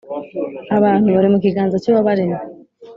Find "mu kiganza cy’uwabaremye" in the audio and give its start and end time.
1.33-2.37